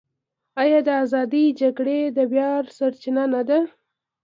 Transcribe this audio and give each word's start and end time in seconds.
آیا 0.61 0.79
د 0.87 0.89
ازادۍ 1.03 1.45
جګړې 1.61 1.99
د 2.15 2.19
ویاړ 2.31 2.63
سرچینه 2.77 3.23
نه 3.33 3.41
ده؟ 3.49 3.59